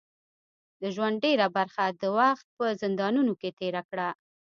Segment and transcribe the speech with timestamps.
[0.81, 4.09] د ژوند ډیره برخه د وخت په زندانونو کې تېره کړه.